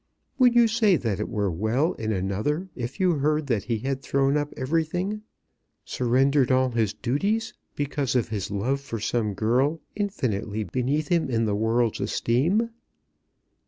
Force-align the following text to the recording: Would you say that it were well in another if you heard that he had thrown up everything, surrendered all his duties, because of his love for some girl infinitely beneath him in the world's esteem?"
Would 0.39 0.55
you 0.55 0.67
say 0.67 0.95
that 0.95 1.19
it 1.19 1.29
were 1.29 1.51
well 1.51 1.93
in 1.93 2.11
another 2.11 2.69
if 2.75 2.99
you 2.99 3.11
heard 3.19 3.45
that 3.45 3.65
he 3.65 3.77
had 3.77 4.01
thrown 4.01 4.35
up 4.35 4.51
everything, 4.57 5.21
surrendered 5.85 6.51
all 6.51 6.71
his 6.71 6.91
duties, 6.95 7.53
because 7.75 8.15
of 8.15 8.29
his 8.29 8.49
love 8.49 8.81
for 8.81 8.99
some 8.99 9.35
girl 9.35 9.79
infinitely 9.95 10.63
beneath 10.63 11.09
him 11.09 11.29
in 11.29 11.45
the 11.45 11.53
world's 11.53 11.99
esteem?" 12.01 12.71